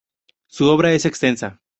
Su 0.47 0.65
obra 0.69 0.93
es 0.93 1.05
extensa. 1.05 1.61